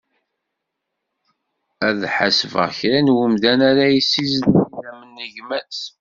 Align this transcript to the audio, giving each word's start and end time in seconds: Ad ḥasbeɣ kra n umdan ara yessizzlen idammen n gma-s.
Ad 1.87 2.01
ḥasbeɣ 2.15 2.69
kra 2.77 2.99
n 3.05 3.13
umdan 3.23 3.59
ara 3.69 3.85
yessizzlen 3.95 4.55
idammen 4.77 5.19
n 5.29 5.31
gma-s. 5.33 5.81